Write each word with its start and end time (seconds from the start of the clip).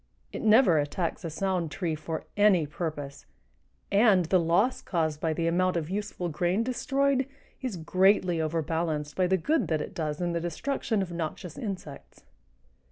It 0.33 0.41
never 0.41 0.79
attacks 0.79 1.23
a 1.23 1.29
sound 1.29 1.69
tree 1.69 1.93
for 1.93 2.23
any 2.35 2.65
purpose, 2.65 3.27
and 3.91 4.25
the 4.25 4.39
loss 4.39 4.81
caused 4.81 5.21
by 5.21 5.31
the 5.31 5.45
amount 5.45 5.77
of 5.77 5.91
useful 5.91 6.27
grain 6.27 6.63
destroyed 6.63 7.27
is 7.61 7.77
greatly 7.77 8.41
overbalanced 8.41 9.15
by 9.15 9.27
the 9.27 9.37
good 9.37 9.67
that 9.67 9.79
it 9.79 9.93
does 9.93 10.19
in 10.19 10.33
the 10.33 10.41
destruction 10.41 11.03
of 11.03 11.11
noxious 11.11 11.55
insects. 11.55 12.23